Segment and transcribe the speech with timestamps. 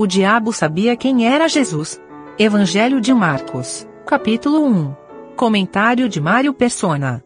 [0.00, 2.00] O diabo sabia quem era Jesus.
[2.38, 4.96] Evangelho de Marcos, capítulo 1.
[5.36, 7.22] Comentário de Mário Persona.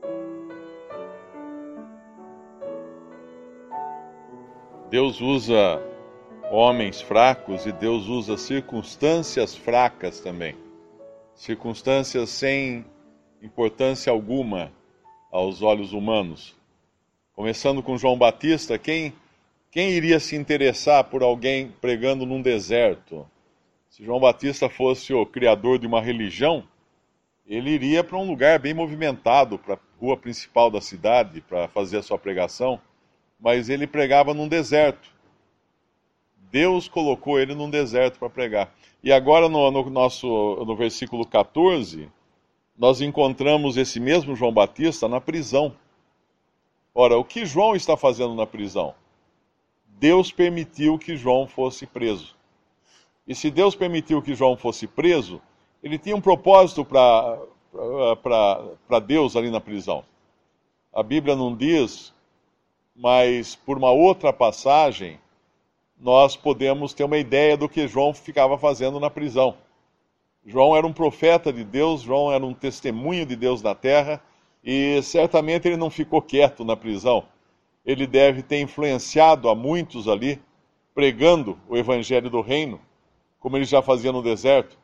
[4.91, 5.81] Deus usa
[6.51, 10.57] homens fracos e Deus usa circunstâncias fracas também.
[11.37, 12.85] Circunstâncias sem
[13.41, 14.73] importância alguma
[15.31, 16.57] aos olhos humanos.
[17.37, 19.15] Começando com João Batista, quem,
[19.75, 23.29] quem iria se interessar por alguém pregando num deserto?
[23.89, 26.63] Se João Batista fosse o criador de uma religião,
[27.45, 31.99] ele iria para um lugar bem movimentado, para a rua principal da cidade, para fazer
[31.99, 32.81] a sua pregação,
[33.41, 35.13] mas ele pregava num deserto.
[36.53, 38.73] Deus colocou ele num deserto para pregar.
[39.03, 40.29] E agora no, no, nosso
[40.65, 42.09] no versículo 14,
[42.79, 45.75] nós encontramos esse mesmo João Batista na prisão.
[46.95, 48.95] Ora, o que João está fazendo na prisão?
[49.99, 52.35] Deus permitiu que João fosse preso.
[53.27, 55.41] E se Deus permitiu que João fosse preso,
[55.83, 57.39] ele tinha um propósito para
[59.07, 60.05] Deus ali na prisão.
[60.93, 62.13] A Bíblia não diz,
[62.95, 65.19] mas por uma outra passagem,
[65.99, 69.57] nós podemos ter uma ideia do que João ficava fazendo na prisão.
[70.45, 74.21] João era um profeta de Deus, João era um testemunho de Deus na terra
[74.63, 77.25] e certamente ele não ficou quieto na prisão.
[77.85, 80.41] Ele deve ter influenciado a muitos ali,
[80.95, 82.81] pregando o evangelho do reino,
[83.39, 84.79] como ele já fazia no deserto.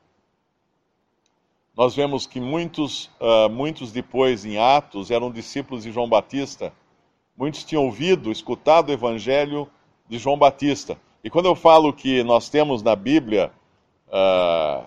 [1.77, 6.73] Nós vemos que muitos, uh, muitos depois em Atos eram discípulos de João Batista.
[7.37, 9.67] Muitos tinham ouvido, escutado o evangelho
[10.09, 10.99] de João Batista.
[11.25, 13.51] E quando eu falo que nós temos na Bíblia
[14.09, 14.85] uh,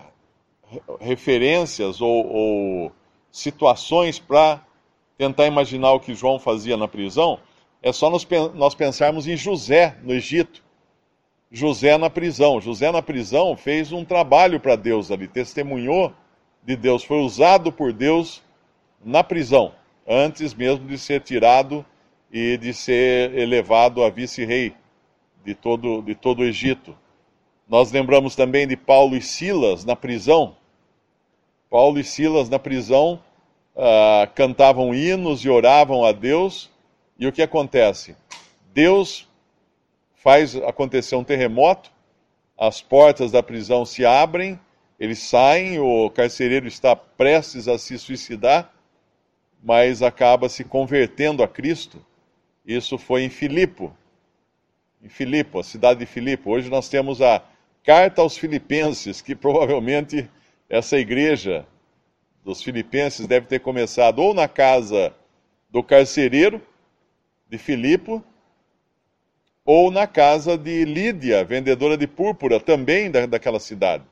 [1.00, 2.92] referências ou, ou
[3.32, 4.64] situações para
[5.16, 7.40] tentar imaginar o que João fazia na prisão,
[7.84, 10.64] é só nós, nós pensarmos em José no Egito.
[11.52, 12.58] José na prisão.
[12.58, 16.10] José na prisão fez um trabalho para Deus ali, testemunhou
[16.64, 18.42] de Deus, foi usado por Deus
[19.04, 19.72] na prisão,
[20.08, 21.84] antes mesmo de ser tirado
[22.32, 24.74] e de ser elevado a vice-rei
[25.44, 26.96] de todo, de todo o Egito.
[27.68, 30.56] Nós lembramos também de Paulo e Silas na prisão.
[31.68, 33.20] Paulo e Silas na prisão
[33.76, 36.72] uh, cantavam hinos e oravam a Deus,
[37.18, 38.16] e o que acontece?
[38.72, 39.28] Deus
[40.14, 41.92] faz acontecer um terremoto,
[42.56, 44.58] as portas da prisão se abrem,
[44.98, 48.72] eles saem, o carcereiro está prestes a se suicidar,
[49.62, 52.04] mas acaba se convertendo a Cristo.
[52.64, 53.94] Isso foi em Filipo,
[55.02, 56.50] em Filipo, a cidade de Filipo.
[56.50, 57.42] Hoje nós temos a
[57.82, 60.30] Carta aos Filipenses, que provavelmente
[60.70, 61.66] essa igreja
[62.42, 65.14] dos filipenses deve ter começado ou na casa
[65.70, 66.62] do carcereiro
[67.48, 68.22] de Filipo,
[69.64, 74.04] ou na casa de Lídia, vendedora de púrpura, também da, daquela cidade.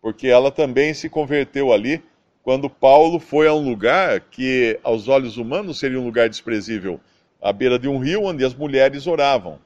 [0.00, 2.02] Porque ela também se converteu ali
[2.42, 7.00] quando Paulo foi a um lugar que, aos olhos humanos, seria um lugar desprezível
[7.40, 9.58] à beira de um rio onde as mulheres oravam.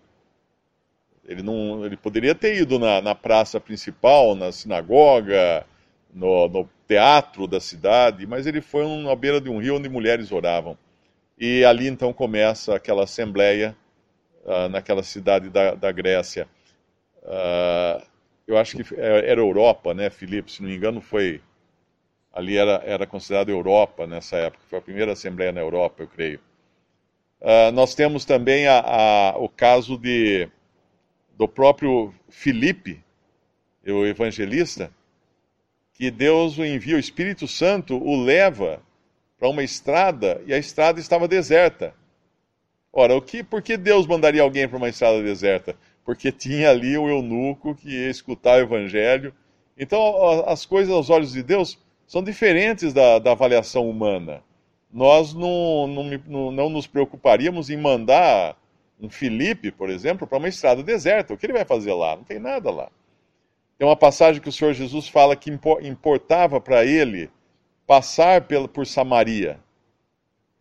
[1.26, 5.66] Ele, não, ele poderia ter ido na, na praça principal, na sinagoga,
[6.14, 10.31] no, no teatro da cidade, mas ele foi à beira de um rio onde mulheres
[10.31, 10.78] oravam.
[11.38, 13.76] E ali então começa aquela assembleia
[14.44, 16.49] uh, naquela cidade da, da Grécia.
[17.22, 18.04] Uh,
[18.47, 20.50] eu acho que era Europa, né, Filipe?
[20.50, 21.41] Se não me engano, foi.
[22.32, 24.65] Ali era, era considerado Europa nessa época.
[24.69, 26.41] Foi a primeira assembleia na Europa, eu creio.
[27.41, 30.49] Uh, nós temos também a, a, o caso de,
[31.37, 33.05] do próprio Filipe,
[33.87, 34.91] o evangelista,
[35.94, 38.82] que Deus o envia, o Espírito Santo o leva
[39.38, 41.94] para uma estrada e a estrada estava deserta.
[42.93, 45.76] Ora, o que, por que Deus mandaria alguém para uma estrada deserta?
[46.04, 49.32] Porque tinha ali o eunuco que ia escutar o evangelho.
[49.76, 54.43] Então, as coisas aos olhos de Deus são diferentes da, da avaliação humana.
[54.91, 58.56] Nós não, não, não nos preocuparíamos em mandar
[58.99, 61.32] um Felipe, por exemplo, para uma estrada deserta.
[61.32, 62.17] O que ele vai fazer lá?
[62.17, 62.91] Não tem nada lá.
[63.79, 65.52] Tem uma passagem que o Senhor Jesus fala que
[65.82, 67.31] importava para ele
[67.88, 69.58] passar por Samaria.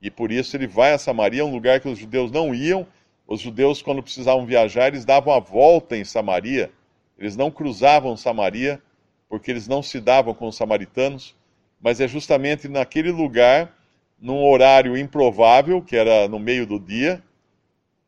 [0.02, 2.88] E por isso ele vai a Samaria, um lugar que os judeus não iam.
[3.28, 6.72] Os judeus, quando precisavam viajar, eles davam a volta em Samaria.
[7.20, 8.82] Eles não cruzavam Samaria,
[9.28, 11.36] porque eles não se davam com os samaritanos.
[11.82, 13.76] Mas é justamente naquele lugar,
[14.18, 17.22] num horário improvável, que era no meio do dia,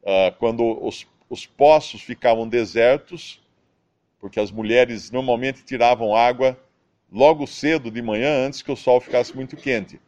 [0.01, 3.41] uh, quando os, os poços ficavam desertos,
[4.17, 6.57] porque as mulheres normalmente tiravam água
[7.11, 9.99] logo cedo de manhã, antes que o sol ficasse muito quente.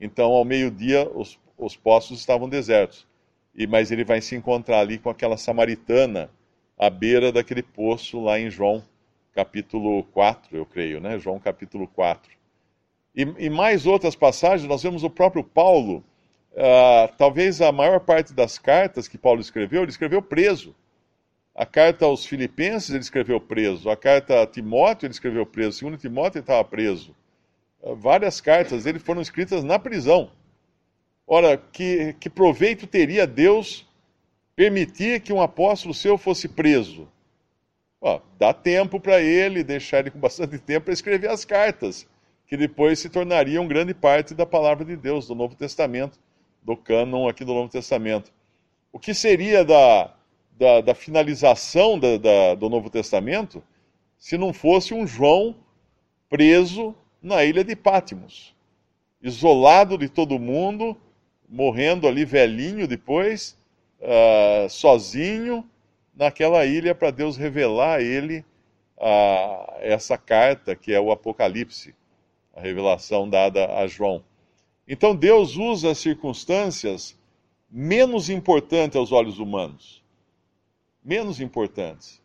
[0.00, 3.06] Então, ao meio-dia, os, os poços estavam desertos.
[3.54, 6.30] E, mas ele vai se encontrar ali com aquela samaritana
[6.78, 8.82] à beira daquele poço lá em João
[9.36, 11.18] capítulo 4, eu creio, né?
[11.18, 12.32] João capítulo 4.
[13.14, 16.02] E, e mais outras passagens, nós vemos o próprio Paulo,
[16.52, 20.74] uh, talvez a maior parte das cartas que Paulo escreveu, ele escreveu preso.
[21.56, 25.96] A carta aos Filipenses ele escreveu preso, a carta a Timóteo ele escreveu preso, segundo
[25.96, 27.16] Timóteo ele estava preso.
[27.80, 30.30] Uh, várias cartas dele foram escritas na prisão.
[31.26, 33.86] Ora, que, que proveito teria Deus
[34.54, 37.08] permitir que um apóstolo seu fosse preso?
[38.02, 42.06] Ó, dá tempo para ele, deixar ele com bastante tempo para escrever as cartas,
[42.46, 46.18] que depois se tornariam grande parte da palavra de Deus, do Novo Testamento,
[46.62, 48.30] do cânon aqui do Novo Testamento.
[48.92, 50.15] O que seria da,
[50.58, 53.62] da, da finalização da, da, do Novo Testamento
[54.18, 55.54] se não fosse um João
[56.28, 58.54] preso na ilha de Pátimos,
[59.22, 60.96] isolado de todo mundo,
[61.48, 63.56] morrendo ali velhinho depois,
[64.00, 65.68] uh, sozinho
[66.14, 68.44] naquela ilha para Deus revelar a ele
[68.96, 71.94] uh, essa carta que é o Apocalipse,
[72.54, 74.24] a revelação dada a João.
[74.88, 77.18] Então Deus usa as circunstâncias
[77.70, 80.05] menos importantes aos olhos humanos
[81.06, 82.20] menos importantes.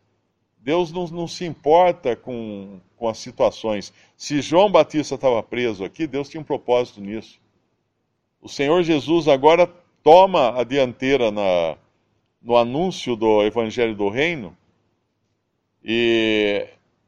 [0.58, 3.92] Deus não, não se importa com, com as situações.
[4.16, 7.40] Se João Batista estava preso aqui, Deus tinha um propósito nisso.
[8.40, 9.68] O Senhor Jesus agora
[10.02, 11.76] toma a dianteira na,
[12.42, 14.56] no anúncio do Evangelho do Reino
[15.84, 16.66] e,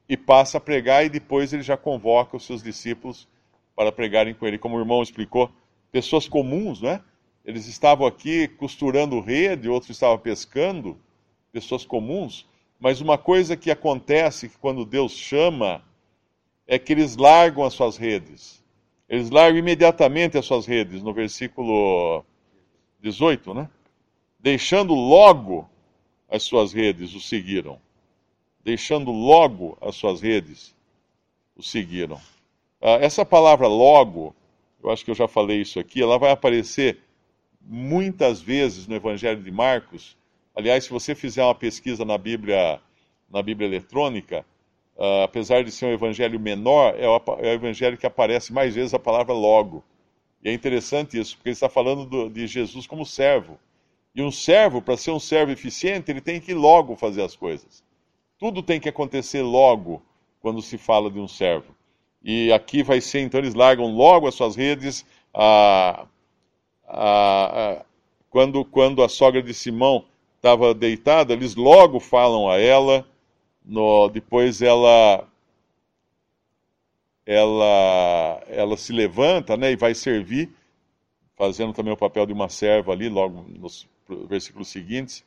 [0.09, 3.27] e passa a pregar, e depois ele já convoca os seus discípulos
[3.75, 4.59] para pregarem com ele.
[4.59, 5.51] Como o irmão explicou,
[5.91, 7.01] pessoas comuns, não é?
[7.45, 10.97] Eles estavam aqui costurando rede, outros estavam pescando
[11.55, 12.45] pessoas comuns,
[12.81, 15.81] mas uma coisa que acontece quando Deus chama
[16.67, 18.61] é que eles largam as suas redes.
[19.09, 22.25] Eles largam imediatamente as suas redes, no versículo
[23.01, 23.71] 18, né?
[24.41, 25.71] Deixando logo
[26.29, 27.79] as suas redes, o seguiram.
[28.65, 30.75] Deixando logo as suas redes,
[31.55, 32.21] o seguiram.
[32.83, 34.35] Ah, essa palavra logo,
[34.83, 36.99] eu acho que eu já falei isso aqui, ela vai aparecer
[37.61, 40.17] muitas vezes no Evangelho de Marcos
[40.55, 42.81] Aliás, se você fizer uma pesquisa na Bíblia,
[43.29, 44.47] na Bíblia eletrônica,
[44.97, 48.75] uh, apesar de ser um evangelho menor, é o, é o, evangelho que aparece mais
[48.75, 49.83] vezes a palavra logo.
[50.43, 53.59] E é interessante isso, porque ele está falando do, de Jesus como servo.
[54.15, 57.83] E um servo, para ser um servo eficiente, ele tem que logo fazer as coisas.
[58.39, 60.01] Tudo tem que acontecer logo
[60.41, 61.75] quando se fala de um servo.
[62.23, 65.05] E aqui vai ser, então, eles largam logo as suas redes.
[65.33, 66.07] A,
[66.87, 67.85] a, a,
[68.31, 70.05] quando, quando a sogra de Simão
[70.45, 73.07] estava deitada, eles logo falam a ela,
[73.65, 75.27] no, depois ela
[77.25, 80.51] ela ela se levanta né, e vai servir,
[81.35, 83.89] fazendo também o papel de uma serva ali, logo nos
[84.29, 85.25] versículos seguintes.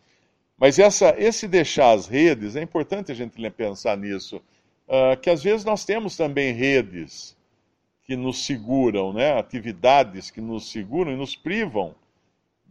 [0.55, 4.37] Mas essa, esse deixar as redes, é importante a gente pensar nisso,
[4.87, 7.35] uh, que às vezes nós temos também redes
[8.03, 11.95] que nos seguram, né, atividades que nos seguram e nos privam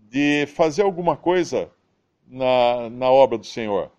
[0.08, 1.70] de fazer alguma coisa
[2.26, 3.90] na, na obra do Senhor.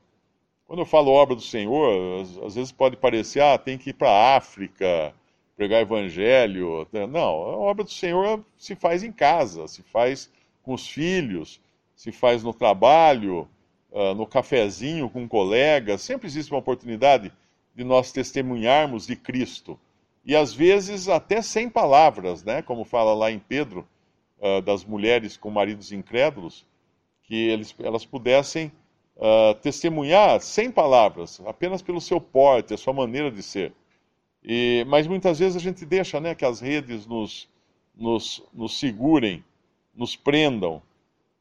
[0.68, 3.94] Quando eu falo obra do Senhor, às, às vezes pode parecer, ah, tem que ir
[3.94, 5.14] para a África,
[5.56, 6.88] pregar evangelho.
[7.10, 10.30] Não, a obra do Senhor se faz em casa, se faz
[10.62, 11.62] com os filhos,
[11.96, 13.48] se faz no trabalho,
[13.92, 16.02] uh, no cafezinho com colegas.
[16.02, 17.32] Sempre existe uma oportunidade
[17.74, 19.80] de nós testemunharmos de Cristo.
[20.26, 22.62] E às vezes até sem palavras, né?
[22.62, 23.88] como fala lá em Pedro,
[24.40, 26.66] uh, das mulheres com maridos incrédulos
[27.28, 28.72] que eles, elas pudessem
[29.18, 33.74] uh, testemunhar sem palavras, apenas pelo seu porte, a sua maneira de ser.
[34.42, 37.50] E, mas muitas vezes a gente deixa né, que as redes nos,
[37.94, 39.44] nos, nos segurem,
[39.94, 40.82] nos prendam,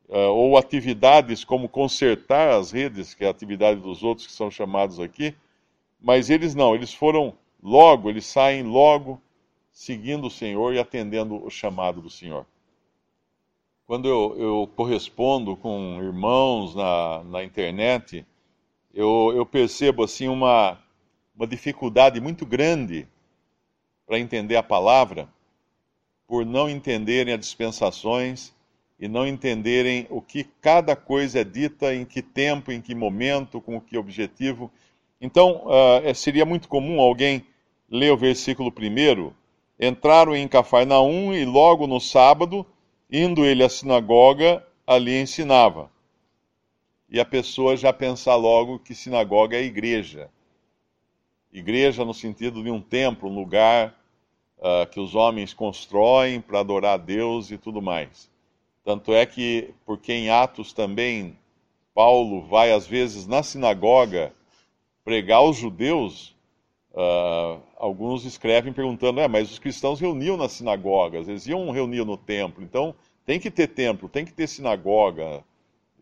[0.09, 4.50] uh, ou atividades como consertar as redes, que é a atividade dos outros que são
[4.50, 5.37] chamados aqui,
[6.00, 9.23] mas eles não, eles foram logo, eles saem logo
[9.71, 12.45] seguindo o Senhor e atendendo o chamado do Senhor
[13.87, 18.26] quando eu, eu correspondo com irmãos na, na internet,
[18.93, 20.78] eu, eu percebo assim uma,
[21.37, 23.07] uma dificuldade muito grande
[24.05, 25.28] para entender a palavra,
[26.26, 28.52] por não entenderem as dispensações
[28.99, 33.61] e não entenderem o que cada coisa é dita, em que tempo, em que momento,
[33.61, 34.71] com que objetivo.
[35.21, 37.47] Então, uh, seria muito comum alguém
[37.88, 39.33] ler o versículo primeiro,
[39.78, 42.66] entraram em Cafarnaum e logo no sábado
[43.10, 45.90] Indo ele à sinagoga, ali ensinava.
[47.08, 50.28] E a pessoa já pensa logo que sinagoga é igreja.
[51.52, 53.94] Igreja no sentido de um templo, um lugar
[54.58, 58.28] uh, que os homens constroem para adorar a Deus e tudo mais.
[58.84, 61.38] Tanto é que, porque em Atos também,
[61.94, 64.32] Paulo vai às vezes na sinagoga
[65.04, 66.36] pregar aos judeus,
[66.96, 72.16] Uh, alguns escrevem perguntando, é, mas os cristãos reuniam nas sinagogas, eles iam reunir no
[72.16, 75.45] templo, então tem que ter templo, tem que ter sinagoga,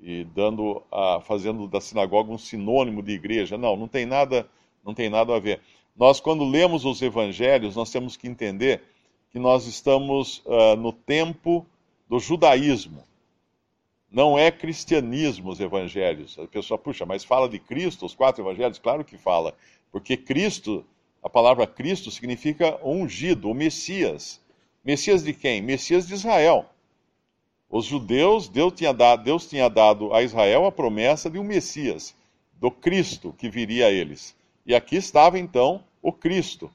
[0.05, 3.57] e dando, uh, fazendo da sinagoga um sinônimo de igreja.
[3.57, 4.47] Não, não tem nada,
[4.85, 5.61] não tem nada a ver.
[5.97, 8.83] Nós, quando lemos os evangelhos, nós temos que entender
[9.31, 11.65] que nós estamos uh, no tempo
[12.07, 13.03] do judaísmo.
[14.11, 16.39] Não é cristianismo os evangelhos.
[16.39, 18.79] A pessoa, puxa, mas fala de Cristo, os quatro evangelhos?
[18.79, 19.55] Claro que fala.
[19.91, 20.85] Porque Cristo,
[21.25, 24.39] a palavra Cristo significa ungido, o Messias.
[24.85, 25.63] Messias de quem?
[25.63, 26.67] Messias de Israel.
[27.71, 32.15] Os judeus, Deus tinha, dado, Deus tinha dado a Israel a promessa de um Messias,
[32.61, 34.37] do Cristo que viria a eles.
[34.67, 36.71] E aqui estava então o Cristo,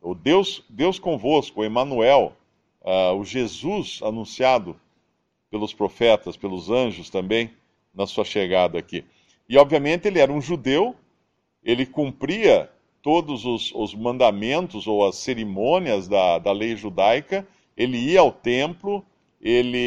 [0.00, 2.36] o Deus, Deus convosco, Emmanuel,
[2.80, 4.74] uh, o Jesus anunciado
[5.48, 7.52] pelos profetas, pelos anjos também,
[7.94, 9.04] na sua chegada aqui.
[9.48, 10.96] E, obviamente, ele era um judeu,
[11.62, 12.68] ele cumpria
[13.02, 19.04] todos os, os mandamentos ou as cerimônias da, da lei judaica, ele ia ao templo,
[19.40, 19.78] ele,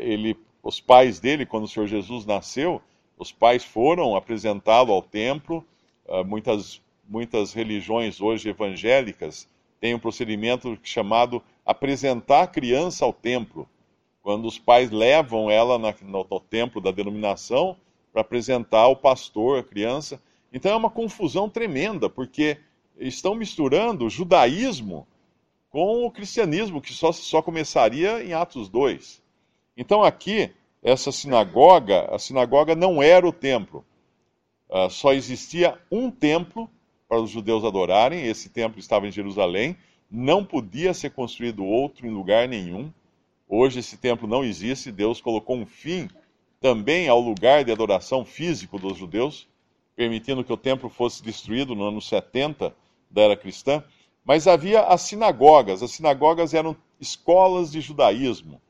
[0.00, 2.80] ele, os pais dele, quando o Senhor Jesus nasceu,
[3.18, 5.64] os pais foram apresentá-lo ao templo.
[6.06, 9.48] Uh, muitas, muitas religiões hoje evangélicas
[9.80, 13.68] têm um procedimento chamado apresentar a criança ao templo
[14.24, 17.76] quando os pais levam ela na, no, no templo da denominação
[18.10, 20.18] para apresentar ao pastor a criança.
[20.54, 22.58] Então é uma confusão tremenda, porque
[22.96, 25.04] estão misturando o judaísmo
[25.68, 29.20] com o cristianismo, que só, só começaria em Atos 2.
[29.76, 33.84] Então aqui, essa sinagoga, a sinagoga não era o templo.
[34.70, 36.70] Uh, só existia um templo
[37.08, 39.76] para os judeus adorarem, esse templo estava em Jerusalém,
[40.08, 42.92] não podia ser construído outro em lugar nenhum.
[43.48, 46.08] Hoje esse templo não existe, Deus colocou um fim
[46.60, 49.48] também ao lugar de adoração físico dos judeus,
[49.96, 52.74] permitindo que o templo fosse destruído no ano 70
[53.10, 53.82] da era cristã.
[54.24, 55.82] Mas havia as sinagogas.
[55.82, 58.60] As sinagogas eram escolas de judaísmo.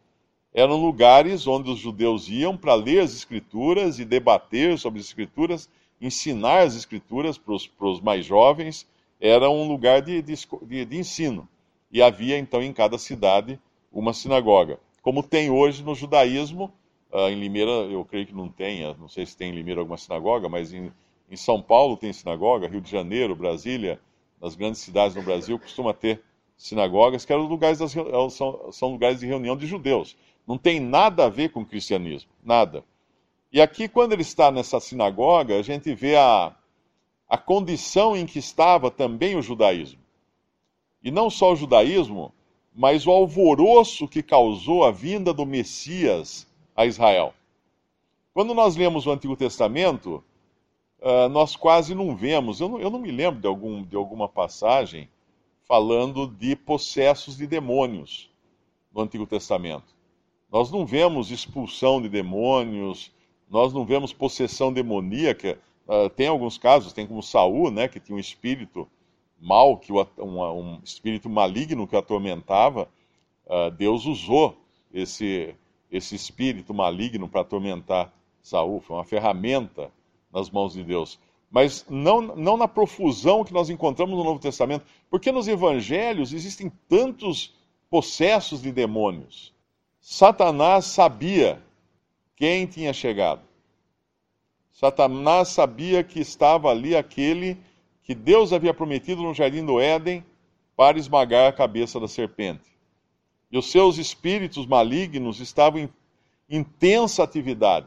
[0.52, 5.68] Eram lugares onde os judeus iam para ler as escrituras e debater sobre as escrituras,
[6.00, 8.86] ensinar as escrituras para os mais jovens.
[9.20, 11.48] Era um lugar de, de, de ensino.
[11.90, 13.58] E havia então em cada cidade
[13.92, 14.78] uma sinagoga.
[15.00, 16.72] Como tem hoje no judaísmo,
[17.12, 19.96] uh, em Limeira, eu creio que não tem, não sei se tem em Limeira alguma
[19.96, 20.90] sinagoga, mas em,
[21.30, 24.00] em São Paulo tem sinagoga, Rio de Janeiro, Brasília,
[24.40, 26.22] nas grandes cidades no Brasil costuma ter
[26.56, 27.92] sinagogas, que eram lugares das,
[28.32, 30.16] são, são lugares de reunião de judeus.
[30.46, 32.84] Não tem nada a ver com o cristianismo, nada.
[33.52, 36.54] E aqui, quando ele está nessa sinagoga, a gente vê a,
[37.28, 40.00] a condição em que estava também o judaísmo.
[41.02, 42.32] E não só o judaísmo,
[42.74, 47.32] mas o alvoroço que causou a vinda do Messias a Israel.
[48.32, 50.22] Quando nós lemos o Antigo Testamento,
[51.04, 54.26] uh, nós quase não vemos, eu não, eu não me lembro de, algum, de alguma
[54.26, 55.08] passagem
[55.68, 58.30] falando de possessos de demônios
[58.92, 59.94] no Antigo Testamento.
[60.50, 63.12] Nós não vemos expulsão de demônios,
[63.50, 65.58] nós não vemos possessão demoníaca.
[65.86, 68.88] Uh, tem alguns casos, tem como Saul, né, que tinha um espírito
[69.38, 72.88] mal, que o, um, um, espírito maligno que o atormentava,
[73.46, 74.56] uh, Deus usou
[74.92, 75.54] esse,
[75.90, 78.80] esse espírito maligno para atormentar Saul.
[78.80, 79.90] Foi uma ferramenta
[80.34, 81.18] nas mãos de Deus.
[81.50, 86.70] Mas não, não na profusão que nós encontramos no Novo Testamento, porque nos evangelhos existem
[86.88, 87.54] tantos
[87.88, 89.54] possessos de demônios.
[90.00, 91.62] Satanás sabia
[92.34, 93.42] quem tinha chegado.
[94.72, 97.56] Satanás sabia que estava ali aquele
[98.02, 100.24] que Deus havia prometido no jardim do Éden
[100.76, 102.74] para esmagar a cabeça da serpente.
[103.50, 105.88] E os seus espíritos malignos estavam em
[106.48, 107.86] intensa atividade,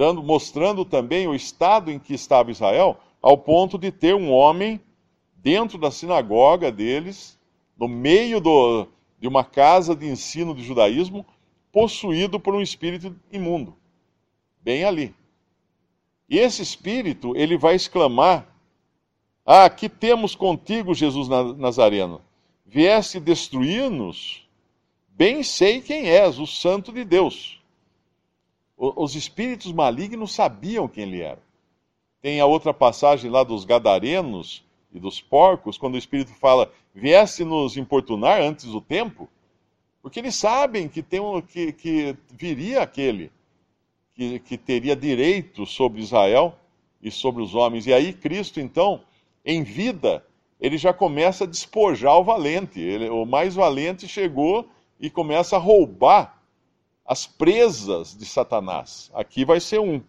[0.00, 4.80] dando, mostrando também o estado em que estava Israel, ao ponto de ter um homem
[5.36, 7.38] dentro da sinagoga deles,
[7.76, 8.88] no meio do,
[9.20, 11.26] de uma casa de ensino de judaísmo,
[11.70, 13.76] possuído por um espírito imundo,
[14.62, 15.14] bem ali.
[16.30, 18.48] E esse espírito, ele vai exclamar
[19.44, 21.28] ah, que temos contigo, Jesus
[21.58, 22.22] Nazareno?
[22.64, 24.48] Vieste destruir-nos?
[25.10, 27.60] Bem sei quem és, o Santo de Deus.
[28.82, 31.38] Os espíritos malignos sabiam quem ele era.
[32.22, 37.44] Tem a outra passagem lá dos Gadarenos e dos porcos, quando o Espírito fala: Vieste
[37.44, 39.28] nos importunar antes do tempo?
[40.00, 43.30] Porque eles sabem que, tem um, que, que viria aquele
[44.14, 46.56] que, que teria direito sobre Israel
[47.02, 47.86] e sobre os homens.
[47.86, 49.02] E aí Cristo, então,
[49.44, 50.24] em vida,
[50.58, 52.80] ele já começa a despojar o valente.
[52.80, 54.66] Ele, o mais valente chegou
[54.98, 56.39] e começa a roubar
[57.10, 59.10] as presas de Satanás.
[59.12, 60.00] Aqui vai ser um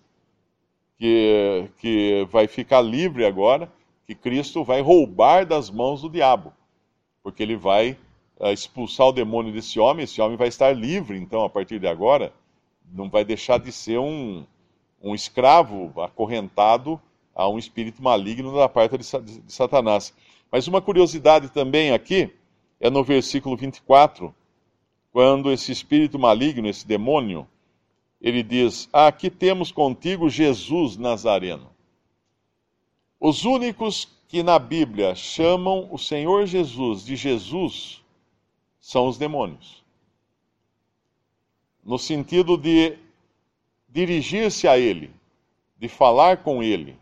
[0.99, 3.73] que, que vai ficar livre agora,
[4.05, 6.53] que Cristo vai roubar das mãos do diabo,
[7.23, 7.97] porque ele vai
[8.39, 11.87] uh, expulsar o demônio desse homem, esse homem vai estar livre, então, a partir de
[11.87, 12.31] agora,
[12.93, 14.45] não vai deixar de ser um,
[15.01, 17.01] um escravo acorrentado
[17.33, 20.13] a um espírito maligno da parte de, de Satanás.
[20.51, 22.31] Mas uma curiosidade também aqui
[22.79, 24.35] é no versículo 24,
[25.11, 27.47] quando esse espírito maligno, esse demônio,
[28.21, 31.69] ele diz: ah, Aqui temos contigo Jesus Nazareno.
[33.19, 38.01] Os únicos que na Bíblia chamam o Senhor Jesus de Jesus
[38.79, 39.83] são os demônios.
[41.83, 42.97] No sentido de
[43.89, 45.11] dirigir-se a Ele,
[45.77, 46.97] de falar com Ele.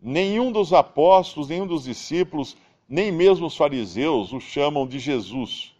[0.00, 2.56] Nenhum dos apóstolos, nenhum dos discípulos,
[2.88, 5.71] nem mesmo os fariseus o chamam de Jesus.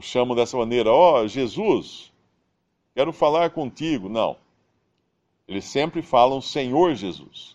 [0.00, 2.10] O chamam dessa maneira: Ó oh, Jesus,
[2.94, 4.08] quero falar contigo.
[4.08, 4.34] Não.
[5.46, 7.54] Eles sempre falam Senhor Jesus.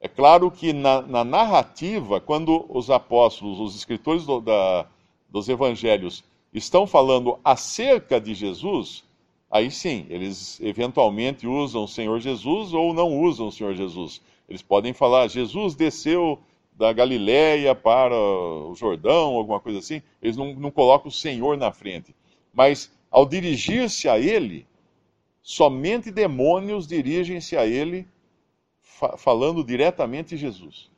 [0.00, 4.86] É claro que na, na narrativa, quando os apóstolos, os escritores do, da,
[5.28, 9.04] dos evangelhos, estão falando acerca de Jesus,
[9.50, 14.22] aí sim, eles eventualmente usam o Senhor Jesus ou não usam o Senhor Jesus.
[14.48, 16.38] Eles podem falar, Jesus desceu
[16.80, 20.00] da Galiléia para o Jordão, alguma coisa assim.
[20.22, 22.16] Eles não, não colocam o Senhor na frente.
[22.54, 24.66] Mas ao dirigir-se a ele,
[25.42, 28.08] somente demônios dirigem-se a ele
[28.80, 30.90] fa falando diretamente Jesus.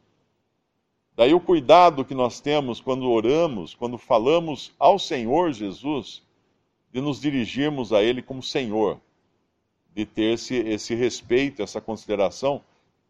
[1.16, 6.22] Daí o cuidado que nós temos quando oramos, quando falamos ao Senhor Jesus,
[6.92, 9.00] de nos dirigirmos a Ele como Senhor,
[9.94, 12.62] de ter esse, esse respeito, essa consideração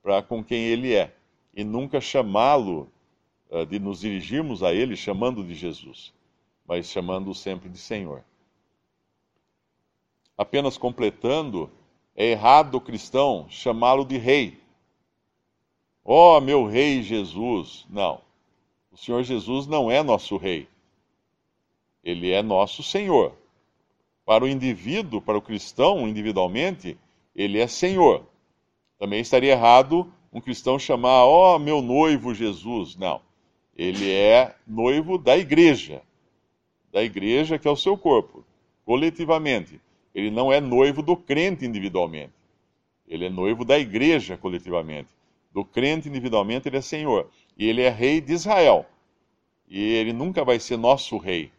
[0.03, 1.13] para com quem Ele é,
[1.55, 2.91] e nunca chamá-lo,
[3.51, 6.13] uh, de nos dirigirmos a Ele chamando de Jesus,
[6.67, 8.25] mas chamando-o sempre de Senhor.
[10.37, 11.71] Apenas completando,
[12.17, 14.63] é errado o cristão chamá-lo de Rei
[16.05, 17.87] Ó oh, meu rei Jesus.
[17.89, 18.21] Não.
[18.91, 20.69] O Senhor Jesus não é nosso rei.
[22.03, 23.33] Ele é nosso Senhor.
[24.25, 26.99] Para o indivíduo, para o cristão individualmente,
[27.35, 28.25] ele é Senhor.
[28.99, 32.97] Também estaria errado um cristão chamar, ó oh, meu noivo Jesus.
[32.97, 33.21] Não.
[33.77, 36.03] Ele é noivo da igreja.
[36.93, 38.45] Da igreja que é o seu corpo,
[38.85, 39.81] coletivamente.
[40.15, 42.33] Ele não é noivo do crente individualmente.
[43.09, 45.09] Ele é noivo da igreja coletivamente
[45.53, 47.29] do crente individualmente, ele é Senhor.
[47.57, 48.87] E ele é rei de Israel.
[49.69, 51.53] E ele nunca vai ser nosso rei.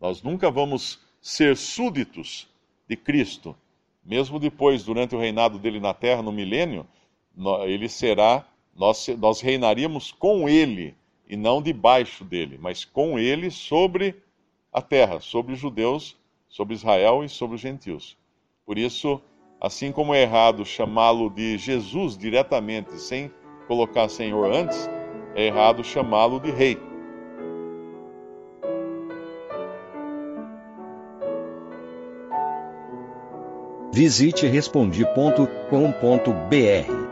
[0.00, 2.48] Nós nunca vamos ser súditos
[2.88, 3.56] de Cristo.
[4.04, 6.86] Mesmo depois, durante o reinado dele na terra, no milênio,
[7.66, 10.94] ele será, nós, nós reinaríamos com ele,
[11.28, 14.16] e não debaixo dele, mas com ele sobre
[14.72, 16.16] a terra, sobre os judeus,
[16.48, 18.16] sobre Israel e sobre os gentios.
[18.66, 19.20] Por isso,
[19.62, 23.30] Assim como é errado chamá-lo de Jesus diretamente, sem
[23.68, 24.90] colocar Senhor antes,
[25.36, 26.76] é errado chamá-lo de Rei.
[33.92, 37.11] Visite respondi.com.br.